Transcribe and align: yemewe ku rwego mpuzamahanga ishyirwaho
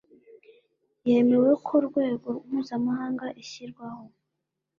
yemewe 1.07 1.51
ku 1.65 1.75
rwego 1.87 2.29
mpuzamahanga 2.47 3.25
ishyirwaho 3.43 4.03